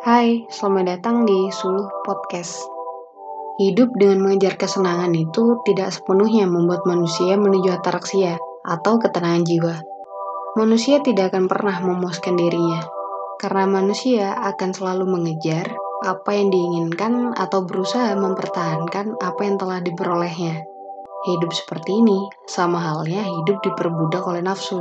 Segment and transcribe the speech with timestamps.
[0.00, 2.56] Hai, selamat datang di Suluh Podcast.
[3.60, 9.76] Hidup dengan mengejar kesenangan itu tidak sepenuhnya membuat manusia menuju ataraksia atau ketenangan jiwa.
[10.56, 12.80] Manusia tidak akan pernah memuaskan dirinya,
[13.44, 15.68] karena manusia akan selalu mengejar
[16.00, 20.64] apa yang diinginkan atau berusaha mempertahankan apa yang telah diperolehnya.
[21.28, 24.80] Hidup seperti ini sama halnya hidup diperbudak oleh nafsu.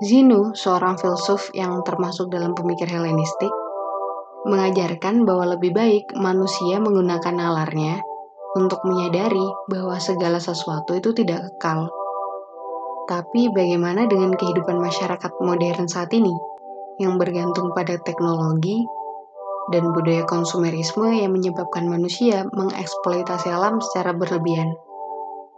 [0.00, 3.52] Zeno, seorang filsuf yang termasuk dalam pemikir Helenistik,
[4.42, 8.02] mengajarkan bahwa lebih baik manusia menggunakan nalarnya
[8.52, 11.88] untuk menyadari bahwa segala sesuatu itu tidak kekal.
[13.08, 16.32] Tapi bagaimana dengan kehidupan masyarakat modern saat ini
[17.00, 18.84] yang bergantung pada teknologi
[19.70, 24.74] dan budaya konsumerisme yang menyebabkan manusia mengeksploitasi alam secara berlebihan?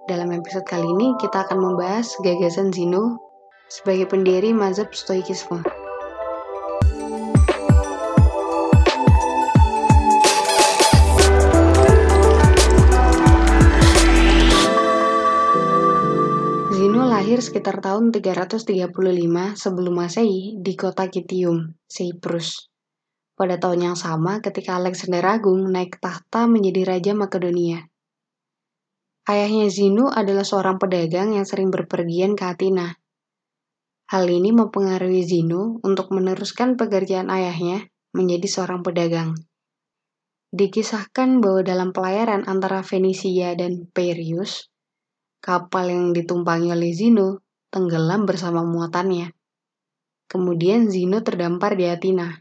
[0.04, 3.16] Dalam episode kali ini kita akan membahas gagasan Zeno
[3.72, 5.83] sebagai pendiri mazhab Stoikisme.
[17.44, 18.64] Sekitar tahun 335
[19.52, 22.72] sebelum Masehi di kota Kitium, Cyprus.
[23.36, 27.84] Pada tahun yang sama ketika Alexander Agung naik tahta menjadi Raja Makedonia.
[29.28, 32.96] Ayahnya Zinu adalah seorang pedagang yang sering berpergian ke Athena.
[34.08, 39.36] Hal ini mempengaruhi Zinu untuk meneruskan pekerjaan ayahnya menjadi seorang pedagang.
[40.54, 44.72] Dikisahkan bahwa dalam pelayaran antara Venesia dan Piraeus,
[45.44, 49.28] Kapal yang ditumpangi oleh Zino tenggelam bersama muatannya.
[50.24, 52.32] Kemudian Zino terdampar di Athena.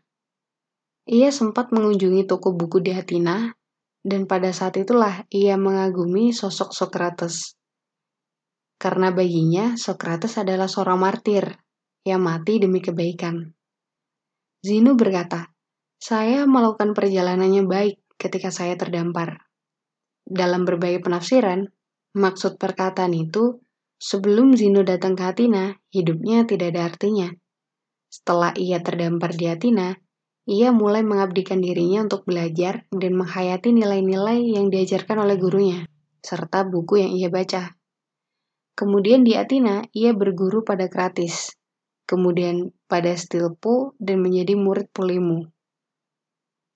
[1.12, 3.52] Ia sempat mengunjungi toko buku di Athena,
[4.08, 7.60] dan pada saat itulah ia mengagumi sosok Socrates.
[8.80, 11.60] Karena baginya, Socrates adalah seorang martir
[12.08, 13.52] yang mati demi kebaikan.
[14.64, 15.52] Zino berkata,
[16.00, 19.44] saya melakukan perjalanannya baik ketika saya terdampar.
[20.24, 21.68] Dalam berbagai penafsiran,
[22.14, 23.58] Maksud perkataan itu,
[23.98, 27.34] sebelum Zino datang ke Athena, hidupnya tidak ada artinya.
[28.06, 29.98] Setelah ia terdampar di Athena,
[30.46, 35.90] ia mulai mengabdikan dirinya untuk belajar dan menghayati nilai-nilai yang diajarkan oleh gurunya,
[36.22, 37.74] serta buku yang ia baca.
[38.78, 41.58] Kemudian di Athena, ia berguru pada Kratis,
[42.06, 45.50] kemudian pada Stilpo dan menjadi murid Polimu.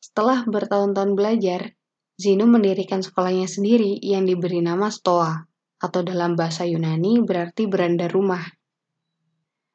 [0.01, 1.76] Setelah bertahun-tahun belajar,
[2.17, 5.37] Zeno mendirikan sekolahnya sendiri yang diberi nama Stoa,
[5.77, 8.41] atau dalam bahasa Yunani berarti beranda rumah.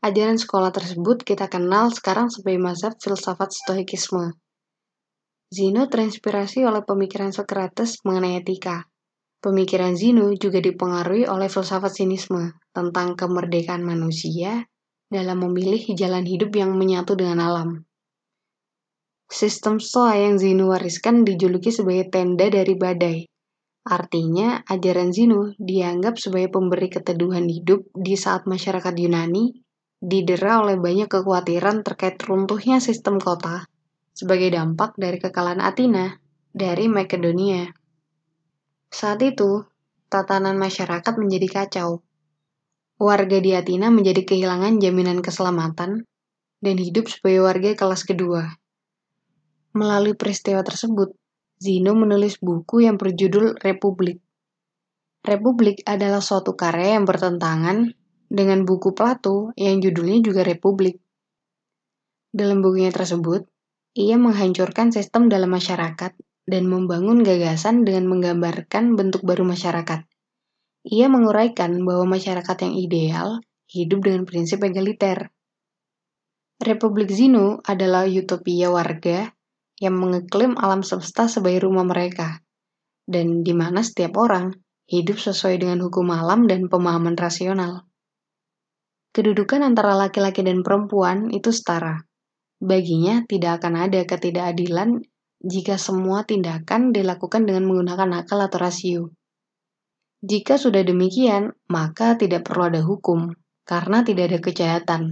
[0.03, 4.35] Ajaran sekolah tersebut kita kenal sekarang sebagai mazhab filsafat stoikisme.
[5.55, 8.91] Zeno terinspirasi oleh pemikiran Socrates mengenai etika.
[9.39, 14.67] Pemikiran Zeno juga dipengaruhi oleh filsafat sinisme tentang kemerdekaan manusia
[15.07, 17.87] dalam memilih jalan hidup yang menyatu dengan alam.
[19.33, 23.25] Sistem Stoa yang Zeno wariskan dijuluki sebagai tenda dari badai.
[23.89, 29.57] Artinya, ajaran Zeno dianggap sebagai pemberi keteduhan hidup di saat masyarakat Yunani
[30.05, 33.65] didera oleh banyak kekhawatiran terkait runtuhnya sistem kota
[34.13, 36.13] sebagai dampak dari kekalahan Athena
[36.53, 37.73] dari Makedonia.
[38.93, 39.65] Saat itu,
[40.13, 42.05] tatanan masyarakat menjadi kacau.
[43.01, 46.05] Warga di Athena menjadi kehilangan jaminan keselamatan
[46.61, 48.62] dan hidup sebagai warga kelas kedua.
[49.73, 51.17] Melalui peristiwa tersebut,
[51.57, 54.21] Zeno menulis buku yang berjudul Republik.
[55.23, 57.95] Republik adalah suatu karya yang bertentangan
[58.27, 60.99] dengan buku Plato yang judulnya juga Republik.
[62.35, 63.47] Dalam bukunya tersebut,
[63.95, 66.17] ia menghancurkan sistem dalam masyarakat
[66.49, 70.05] dan membangun gagasan dengan menggambarkan bentuk baru masyarakat.
[70.83, 73.29] Ia menguraikan bahwa masyarakat yang ideal
[73.71, 75.31] hidup dengan prinsip egaliter.
[76.59, 79.31] Republik Zeno adalah utopia warga
[79.83, 82.39] yang mengeklaim alam semesta sebagai rumah mereka,
[83.11, 84.55] dan di mana setiap orang
[84.87, 87.91] hidup sesuai dengan hukum alam dan pemahaman rasional.
[89.11, 92.07] Kedudukan antara laki-laki dan perempuan itu setara.
[92.63, 95.03] Baginya tidak akan ada ketidakadilan
[95.43, 99.03] jika semua tindakan dilakukan dengan menggunakan akal atau rasio.
[100.23, 103.35] Jika sudah demikian, maka tidak perlu ada hukum,
[103.67, 105.03] karena tidak ada kejahatan.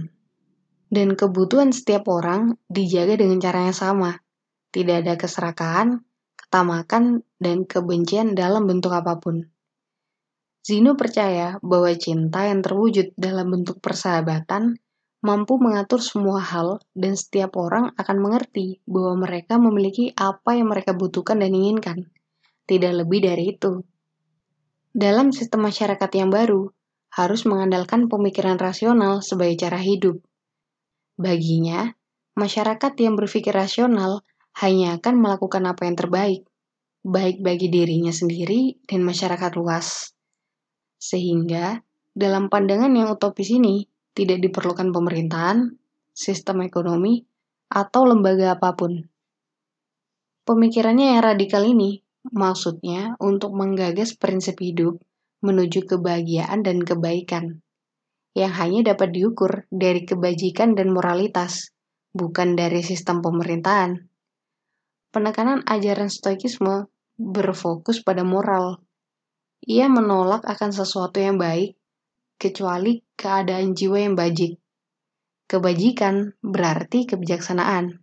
[0.87, 4.23] Dan kebutuhan setiap orang dijaga dengan cara yang sama,
[4.71, 6.03] tidak ada keserakahan,
[6.39, 9.51] ketamakan, dan kebencian dalam bentuk apa pun.
[10.61, 14.77] Zeno percaya bahwa cinta yang terwujud dalam bentuk persahabatan
[15.21, 20.97] mampu mengatur semua hal dan setiap orang akan mengerti bahwa mereka memiliki apa yang mereka
[20.97, 22.09] butuhkan dan inginkan.
[22.65, 23.81] Tidak lebih dari itu.
[24.91, 26.69] Dalam sistem masyarakat yang baru,
[27.11, 30.23] harus mengandalkan pemikiran rasional sebagai cara hidup.
[31.19, 31.91] Baginya,
[32.39, 34.23] masyarakat yang berpikir rasional
[34.59, 36.41] hanya akan melakukan apa yang terbaik,
[37.07, 40.11] baik bagi dirinya sendiri dan masyarakat luas.
[40.99, 41.79] Sehingga,
[42.11, 45.71] dalam pandangan yang utopis ini, tidak diperlukan pemerintahan,
[46.11, 47.23] sistem ekonomi,
[47.71, 49.07] atau lembaga apa pun.
[50.43, 54.99] Pemikirannya yang radikal ini maksudnya untuk menggagas prinsip hidup
[55.41, 57.63] menuju kebahagiaan dan kebaikan
[58.31, 61.75] yang hanya dapat diukur dari kebajikan dan moralitas,
[62.15, 64.10] bukan dari sistem pemerintahan.
[65.11, 66.87] Penekanan ajaran stoikisme
[67.19, 68.79] berfokus pada moral.
[69.67, 71.75] Ia menolak akan sesuatu yang baik,
[72.39, 74.57] kecuali keadaan jiwa yang bajik.
[75.51, 78.01] Kebajikan berarti kebijaksanaan.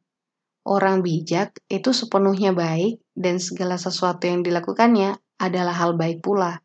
[0.68, 6.60] Orang bijak itu sepenuhnya baik dan segala sesuatu yang dilakukannya adalah hal baik pula.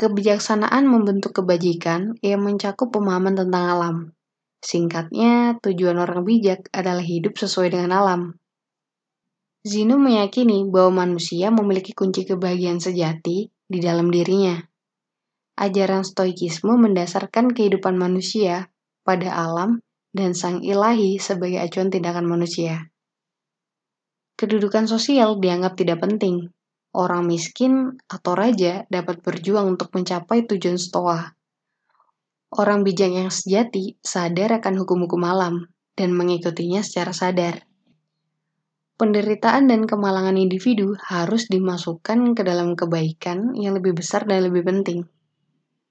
[0.00, 3.96] Kebijaksanaan membentuk kebajikan yang mencakup pemahaman tentang alam.
[4.64, 8.40] Singkatnya, tujuan orang bijak adalah hidup sesuai dengan alam.
[9.66, 14.62] Zeno meyakini bahwa manusia memiliki kunci kebahagiaan sejati di dalam dirinya.
[15.58, 18.70] Ajaran stoikisme mendasarkan kehidupan manusia
[19.02, 19.82] pada alam
[20.14, 22.94] dan sang ilahi sebagai acuan tindakan manusia.
[24.38, 26.54] Kedudukan sosial dianggap tidak penting,
[26.94, 31.34] orang miskin atau raja dapat berjuang untuk mencapai tujuan stoa.
[32.54, 35.66] Orang bijak yang sejati sadar akan hukum-hukum alam
[35.98, 37.65] dan mengikutinya secara sadar.
[38.96, 45.04] Penderitaan dan kemalangan individu harus dimasukkan ke dalam kebaikan yang lebih besar dan lebih penting.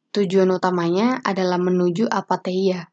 [0.09, 2.89] Tujuan utamanya adalah menuju apatheia,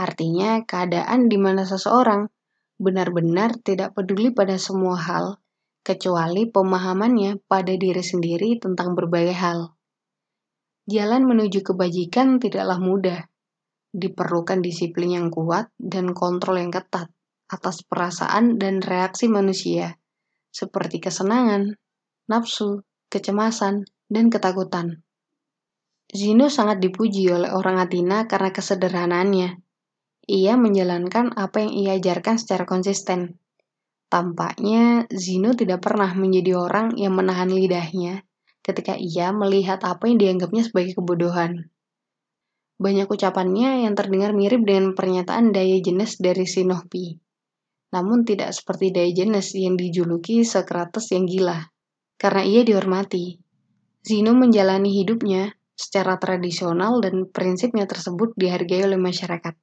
[0.00, 2.32] artinya keadaan di mana seseorang
[2.80, 5.36] benar-benar tidak peduli pada semua hal
[5.84, 9.76] kecuali pemahamannya pada diri sendiri tentang berbagai hal.
[10.88, 13.28] Jalan menuju kebajikan tidaklah mudah.
[13.92, 17.12] Diperlukan disiplin yang kuat dan kontrol yang ketat
[17.52, 20.00] atas perasaan dan reaksi manusia,
[20.48, 21.76] seperti kesenangan,
[22.32, 22.80] nafsu,
[23.12, 25.04] kecemasan, dan ketakutan.
[26.08, 29.60] Zeno sangat dipuji oleh orang Atina karena kesederhanaannya.
[30.32, 33.42] Ia menjalankan apa yang ia ajarkan secara konsisten,
[34.12, 38.28] Tampaknya Zino tidak pernah menjadi orang yang menahan lidahnya
[38.60, 41.72] ketika ia melihat apa yang dianggapnya sebagai kebodohan.
[42.76, 47.21] Banyak ucapannya yang terdengar mirip dengan pernyataan Diogenes dari Sinopi,
[47.92, 51.70] namun tidak seperti Diogenes yang dijuluki Socrates yang gila,
[52.16, 53.38] karena ia dihormati.
[54.02, 59.54] Zino menjalani hidupnya secara tradisional dan prinsipnya tersebut dihargai oleh masyarakat.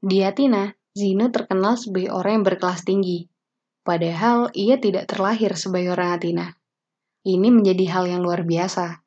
[0.00, 3.28] Di Atina, Zino terkenal sebagai orang yang berkelas tinggi,
[3.82, 6.46] Padahal ia tidak terlahir sebagai orang Atina.
[7.26, 9.02] Ini menjadi hal yang luar biasa.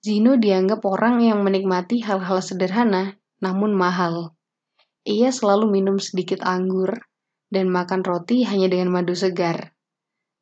[0.00, 4.32] Zino dianggap orang yang menikmati hal-hal sederhana namun mahal.
[5.04, 7.04] Ia selalu minum sedikit anggur
[7.50, 9.74] dan makan roti hanya dengan madu segar.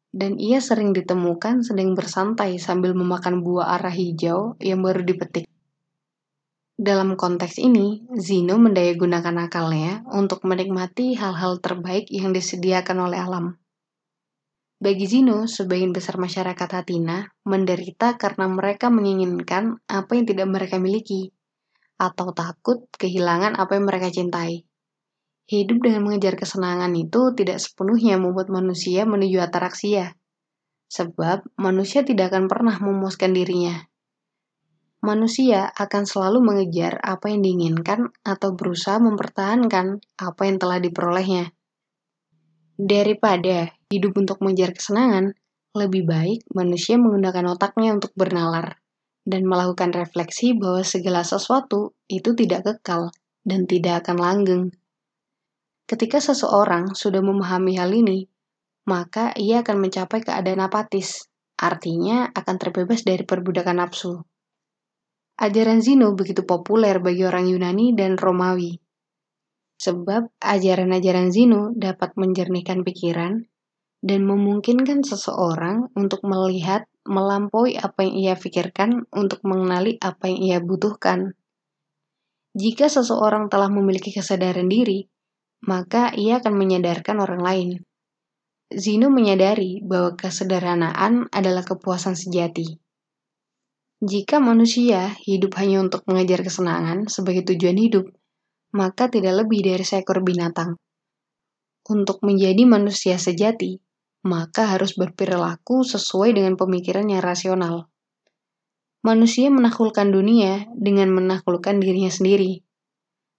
[0.09, 5.49] Dan ia sering ditemukan sedang bersantai sambil memakan buah arah hijau yang baru dipetik.
[6.79, 13.59] Dalam konteks ini, Zino mendayagunakan akalnya untuk menikmati hal-hal terbaik yang disediakan oleh alam.
[14.79, 21.35] Bagi Zino, sebagian besar masyarakat Atina menderita karena mereka menginginkan apa yang tidak mereka miliki,
[21.99, 24.68] atau takut kehilangan apa yang mereka cintai.
[25.49, 30.13] Hidup dengan mengejar kesenangan itu tidak sepenuhnya membuat manusia menuju ataraksia,
[30.93, 33.89] sebab manusia tidak akan pernah memuaskan dirinya
[34.99, 41.55] manusia akan selalu mengejar apa yang diinginkan atau berusaha mempertahankan apa yang telah diperolehnya.
[42.79, 45.35] Daripada hidup untuk mengejar kesenangan,
[45.75, 48.83] lebih baik manusia menggunakan otaknya untuk bernalar
[49.23, 53.15] dan melakukan refleksi bahwa segala sesuatu itu tidak kekal
[53.47, 54.65] dan tidak akan langgeng.
[55.89, 58.29] Ketika seseorang sudah memahami hal ini,
[58.85, 64.21] maka ia akan mencapai keadaan apatis, artinya akan terbebas dari perbudakan nafsu.
[65.41, 68.77] Ajaran Zeno begitu populer bagi orang Yunani dan Romawi.
[69.81, 73.49] Sebab ajaran-ajaran Zeno dapat menjernihkan pikiran
[74.05, 80.59] dan memungkinkan seseorang untuk melihat melampaui apa yang ia pikirkan untuk mengenali apa yang ia
[80.61, 81.33] butuhkan.
[82.53, 85.07] Jika seseorang telah memiliki kesadaran diri,
[85.65, 87.69] maka ia akan menyadarkan orang lain.
[88.69, 92.77] Zeno menyadari bahwa kesederhanaan adalah kepuasan sejati.
[93.99, 98.07] Jika manusia hidup hanya untuk mengejar kesenangan sebagai tujuan hidup,
[98.77, 100.77] maka tidak lebih dari seekor binatang.
[101.89, 103.81] Untuk menjadi manusia sejati,
[104.29, 107.89] maka harus berperilaku sesuai dengan pemikiran yang rasional.
[109.01, 112.61] Manusia menaklukkan dunia dengan menaklukkan dirinya sendiri.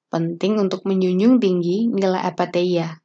[0.10, 2.98] Penting untuk menjunjung tinggi nilai apatheia.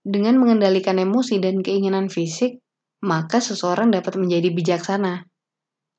[0.00, 2.64] Dengan mengendalikan emosi dan keinginan fisik,
[3.04, 5.28] maka seseorang dapat menjadi bijaksana.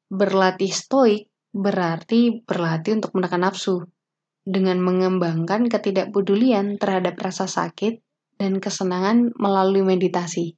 [0.10, 3.86] Berlatih stoik berarti berlatih untuk menekan nafsu,
[4.42, 8.02] dengan mengembangkan ketidakpedulian terhadap rasa sakit
[8.42, 10.58] dan kesenangan melalui meditasi.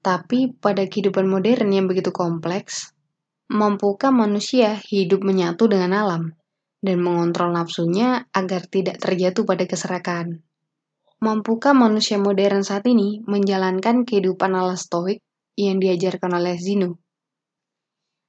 [0.00, 2.96] Tapi pada kehidupan modern yang begitu kompleks,
[3.52, 6.32] mampukah manusia hidup menyatu dengan alam
[6.84, 10.44] dan mengontrol nafsunya agar tidak terjatuh pada keserakan?
[11.24, 15.24] Mampukah manusia modern saat ini menjalankan kehidupan ala stoik
[15.56, 17.00] yang diajarkan oleh Zeno?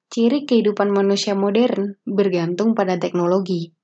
[0.07, 3.75] Ciri kehidupan manusia modern bergantung pada teknologi,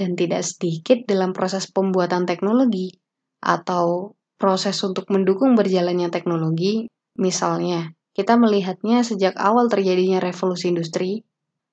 [0.00, 2.96] dan tidak sedikit dalam proses pembuatan teknologi
[3.44, 6.88] atau proses untuk mendukung berjalannya teknologi.
[7.20, 11.28] Misalnya, kita melihatnya sejak awal terjadinya revolusi industri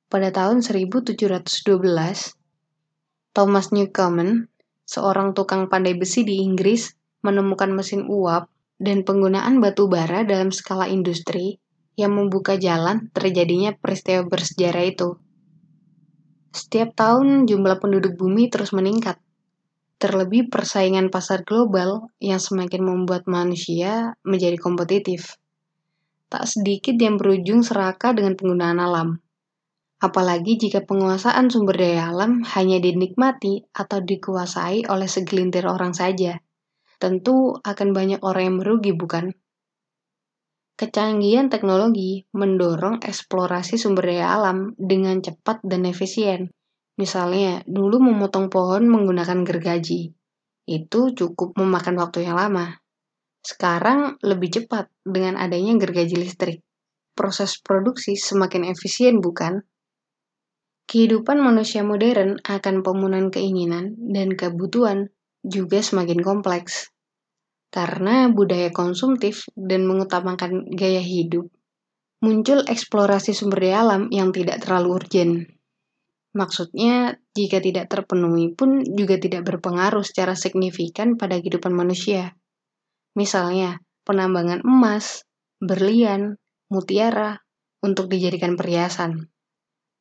[0.10, 1.46] pada tahun 1712,
[3.30, 4.50] Thomas Newcomen
[4.90, 8.50] seorang tukang pandai besi di Inggris menemukan mesin uap
[8.82, 11.62] dan penggunaan batu bara dalam skala industri
[11.94, 15.10] yang membuka jalan terjadinya peristiwa bersejarah itu.
[16.50, 19.22] Setiap tahun jumlah penduduk bumi terus meningkat.
[20.02, 25.38] Terlebih persaingan pasar global yang semakin membuat manusia menjadi kompetitif.
[26.34, 29.22] Tak sedikit yang berujung serakah dengan penggunaan alam.
[30.00, 36.40] Apalagi jika penguasaan sumber daya alam hanya dinikmati atau dikuasai oleh segelintir orang saja.
[37.04, 39.36] Tentu akan banyak orang yang merugi, bukan?
[40.80, 46.48] Kecanggihan teknologi mendorong eksplorasi sumber daya alam dengan cepat dan efisien.
[46.96, 50.16] Misalnya, dulu memotong pohon menggunakan gergaji.
[50.64, 52.80] Itu cukup memakan waktu yang lama.
[53.44, 56.64] Sekarang lebih cepat dengan adanya gergaji listrik.
[57.16, 59.60] Proses produksi semakin efisien, bukan?
[60.90, 65.14] Kehidupan manusia modern akan pemenuhan keinginan dan kebutuhan
[65.46, 66.90] juga semakin kompleks.
[67.70, 71.46] Karena budaya konsumtif dan mengutamakan gaya hidup,
[72.26, 75.32] muncul eksplorasi sumber daya alam yang tidak terlalu urgen.
[76.34, 82.34] Maksudnya, jika tidak terpenuhi pun juga tidak berpengaruh secara signifikan pada kehidupan manusia.
[83.14, 83.78] Misalnya,
[84.10, 85.22] penambangan emas,
[85.62, 86.42] berlian,
[86.74, 87.46] mutiara
[87.86, 89.30] untuk dijadikan perhiasan.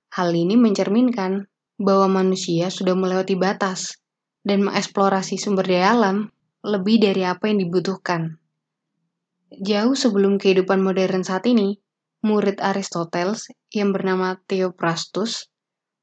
[0.09, 1.47] Hal ini mencerminkan
[1.79, 4.01] bahwa manusia sudah melewati batas
[4.43, 6.33] dan mengeksplorasi sumber daya alam
[6.67, 8.43] lebih dari apa yang dibutuhkan.
[9.49, 11.79] Jauh sebelum kehidupan modern saat ini,
[12.21, 15.47] murid Aristoteles yang bernama Theophrastus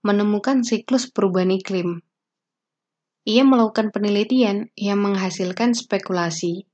[0.01, 1.99] menemukan siklus perubahan iklim.
[3.25, 6.69] Ia melakukan penelitian yang menghasilkan spekulasi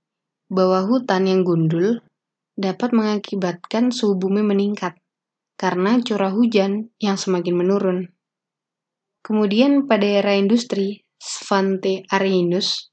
[0.51, 2.03] bahwa hutan yang gundul
[2.59, 5.00] dapat mengakibatkan suhu bumi meningkat
[5.61, 8.09] karena curah hujan yang semakin menurun.
[9.21, 12.89] Kemudian pada era industri, Svante Arrhenius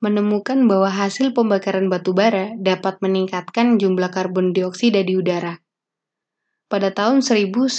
[0.00, 5.60] menemukan bahwa hasil pembakaran batu bara dapat meningkatkan jumlah karbon dioksida di udara.
[6.72, 7.76] Pada tahun 1997,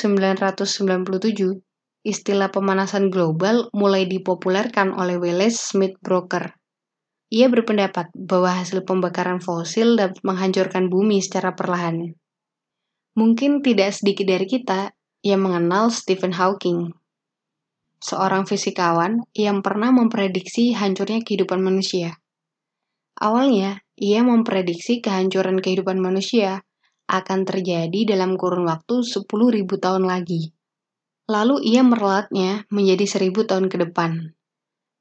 [2.06, 6.54] istilah pemanasan global mulai dipopulerkan oleh Wallace Smith Broker.
[7.34, 12.14] Ia berpendapat bahwa hasil pembakaran fosil dapat menghancurkan bumi secara perlahan.
[13.20, 14.96] Mungkin tidak sedikit dari kita
[15.28, 16.96] yang mengenal Stephen Hawking,
[18.00, 22.16] seorang fisikawan yang pernah memprediksi hancurnya kehidupan manusia.
[23.20, 26.64] Awalnya, ia memprediksi kehancuran kehidupan manusia
[27.12, 30.56] akan terjadi dalam kurun waktu 10.000 tahun lagi.
[31.28, 34.32] Lalu ia meralatnya menjadi 1000 tahun ke depan.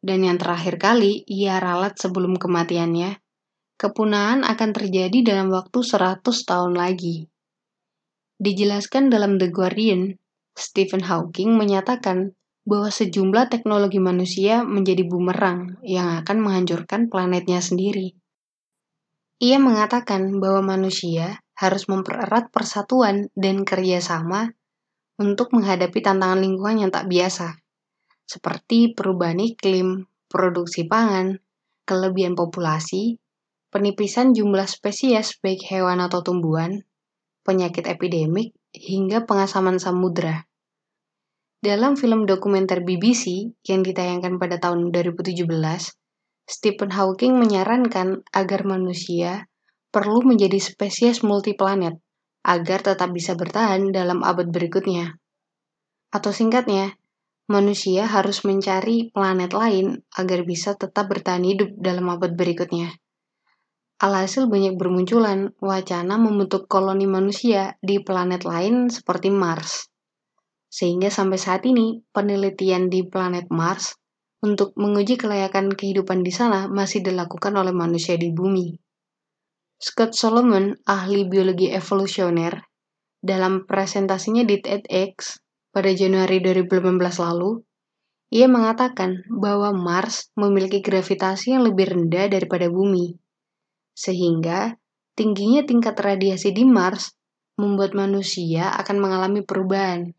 [0.03, 3.23] Dan yang terakhir kali ia ralat sebelum kematiannya,
[3.79, 7.31] kepunahan akan terjadi dalam waktu 100 tahun lagi.
[8.39, 10.15] Dijelaskan dalam The Guardian,
[10.55, 18.15] Stephen Hawking menyatakan bahwa sejumlah teknologi manusia menjadi bumerang yang akan menghancurkan planetnya sendiri.
[19.43, 24.55] Ia mengatakan bahwa manusia harus mempererat persatuan dan kerjasama
[25.19, 27.59] untuk menghadapi tantangan lingkungan yang tak biasa,
[28.23, 31.43] seperti perubahan iklim, produksi pangan,
[31.83, 33.19] kelebihan populasi,
[33.75, 36.87] penipisan jumlah spesies baik hewan atau tumbuhan,
[37.49, 40.45] penyakit epidemik, hingga pengasaman samudra.
[41.65, 45.49] Dalam film dokumenter BBC yang ditayangkan pada tahun 2017,
[46.45, 49.49] Stephen Hawking menyarankan agar manusia
[49.89, 51.97] perlu menjadi spesies multiplanet
[52.45, 55.17] agar tetap bisa bertahan dalam abad berikutnya.
[56.13, 56.97] Atau singkatnya,
[57.49, 62.97] manusia harus mencari planet lain agar bisa tetap bertahan hidup dalam abad berikutnya.
[63.99, 69.91] Alhasil banyak bermunculan wacana membentuk koloni manusia di planet lain seperti Mars.
[70.71, 73.99] Sehingga sampai saat ini penelitian di planet Mars
[74.39, 78.79] untuk menguji kelayakan kehidupan di sana masih dilakukan oleh manusia di bumi.
[79.83, 82.55] Scott Solomon, ahli biologi evolusioner,
[83.19, 85.43] dalam presentasinya di TEDx
[85.75, 87.59] pada Januari 2018 lalu,
[88.31, 93.19] ia mengatakan bahwa Mars memiliki gravitasi yang lebih rendah daripada bumi.
[93.99, 94.79] Sehingga
[95.19, 97.19] tingginya tingkat radiasi di Mars
[97.59, 100.15] membuat manusia akan mengalami perubahan.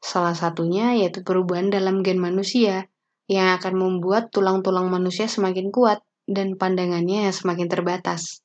[0.00, 2.88] Salah satunya yaitu perubahan dalam gen manusia
[3.28, 8.40] yang akan membuat tulang-tulang manusia semakin kuat dan pandangannya semakin terbatas.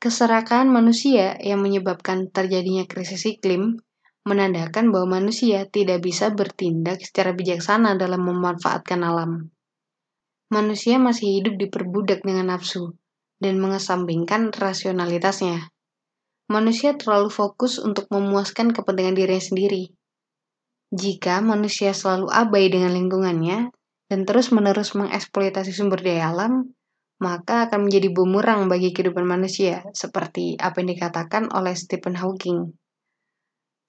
[0.00, 3.76] Keserakaan manusia yang menyebabkan terjadinya krisis iklim
[4.24, 9.52] menandakan bahwa manusia tidak bisa bertindak secara bijaksana dalam memanfaatkan alam.
[10.48, 12.96] Manusia masih hidup diperbudak dengan nafsu
[13.38, 15.70] dan mengesampingkan rasionalitasnya.
[16.48, 19.84] Manusia terlalu fokus untuk memuaskan kepentingan dirinya sendiri.
[20.88, 23.68] Jika manusia selalu abai dengan lingkungannya
[24.08, 26.72] dan terus-menerus mengeksploitasi sumber daya alam,
[27.20, 32.72] maka akan menjadi bumerang bagi kehidupan manusia, seperti apa yang dikatakan oleh Stephen Hawking.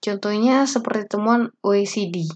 [0.04, 2.28] Contohnya seperti temuan OECD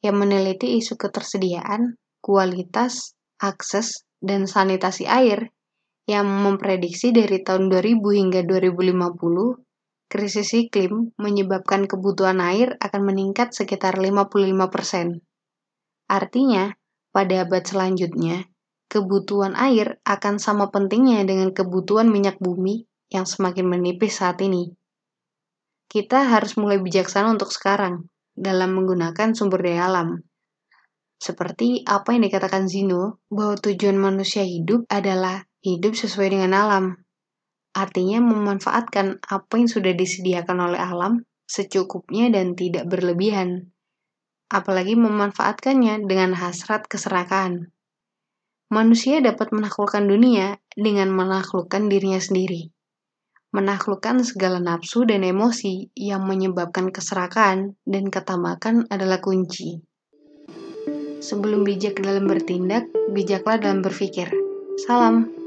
[0.00, 5.52] yang meneliti isu ketersediaan, kualitas, akses, dan sanitasi air
[6.06, 13.98] yang memprediksi dari tahun 2000 hingga 2050, krisis iklim menyebabkan kebutuhan air akan meningkat sekitar
[13.98, 15.20] 55%.
[16.06, 16.72] Artinya,
[17.10, 18.46] pada abad selanjutnya,
[18.86, 24.74] kebutuhan air akan sama pentingnya dengan kebutuhan minyak bumi yang semakin menipis saat ini
[25.86, 30.18] kita harus mulai bijaksana untuk sekarang dalam menggunakan sumber daya alam.
[31.16, 37.02] Seperti apa yang dikatakan Zino, bahwa tujuan manusia hidup adalah hidup sesuai dengan alam.
[37.74, 43.74] Artinya memanfaatkan apa yang sudah disediakan oleh alam secukupnya dan tidak berlebihan.
[44.46, 47.74] Apalagi memanfaatkannya dengan hasrat keserakahan.
[48.70, 52.70] Manusia dapat menaklukkan dunia dengan menaklukkan dirinya sendiri
[53.56, 59.80] menaklukkan segala nafsu dan emosi yang menyebabkan keserakan dan ketamakan adalah kunci.
[61.24, 62.84] Sebelum bijak dalam bertindak,
[63.16, 64.28] bijaklah dalam berpikir.
[64.84, 65.45] Salam.